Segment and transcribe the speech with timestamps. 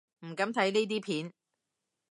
[0.25, 1.33] 唔敢睇呢啲片